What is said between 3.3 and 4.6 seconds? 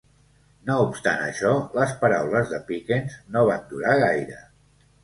no van durar gaire.